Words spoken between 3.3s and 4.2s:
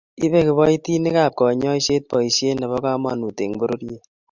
eng' bororiet